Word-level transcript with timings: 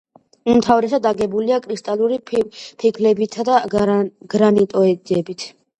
უმთავრესად 0.53 1.05
აგებულია 1.09 1.59
კრისტალური 1.67 2.19
ფიქლებითა 2.33 3.49
და 3.53 3.61
გრანიტოიდებით. 4.35 5.53